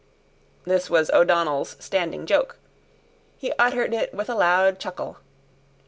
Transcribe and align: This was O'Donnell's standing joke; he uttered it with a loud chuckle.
This 0.65 0.89
was 0.89 1.11
O'Donnell's 1.11 1.75
standing 1.79 2.25
joke; 2.25 2.57
he 3.37 3.53
uttered 3.59 3.93
it 3.93 4.11
with 4.15 4.31
a 4.31 4.35
loud 4.35 4.79
chuckle. 4.79 5.17